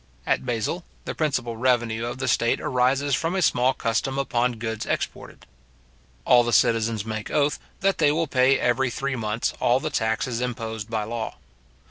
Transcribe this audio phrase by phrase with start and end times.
[0.25, 4.87] At Basil, the principal revenue of the state arises from a small custom upon goods
[4.87, 5.45] exported.
[6.25, 10.41] All the citizens make oath, that they will pay every three months all the taxes
[10.41, 11.35] imposed by law.